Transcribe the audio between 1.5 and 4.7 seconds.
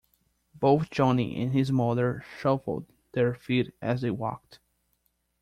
his mother shuffled their feet as they walked.